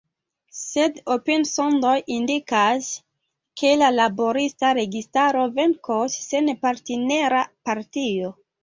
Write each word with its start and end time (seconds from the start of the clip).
Sed 0.59 0.95
opinisondoj 1.15 1.91
indikas, 2.15 2.89
ke 3.63 3.75
la 3.83 3.93
Laborista 3.99 4.75
Registaro 4.81 5.49
venkos 5.61 6.21
sen 6.31 6.55
partnera 6.67 7.49
partio. 7.73 8.39